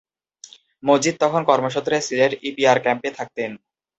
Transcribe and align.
মজিদ 0.83 1.15
তখন 1.23 1.41
কর্মসূত্রে 1.49 1.95
সিলেট 2.07 2.31
ইপিআর 2.49 2.77
ক্যাম্পে 2.83 3.09
থাকতেন। 3.17 3.51